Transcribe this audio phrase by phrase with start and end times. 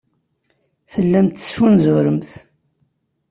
[0.91, 2.29] Tellamt tettfunzuremt.